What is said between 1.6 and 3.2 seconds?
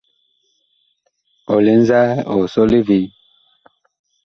lɛ nzaa, ɔg sɔle vee?